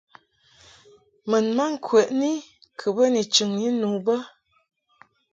[1.29, 2.31] Mun ma ŋkwəni
[2.79, 4.15] kɨ bə ni chɨŋni nu bə.